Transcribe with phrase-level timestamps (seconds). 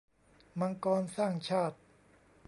[0.59, 1.77] มังกรสร้างชาติ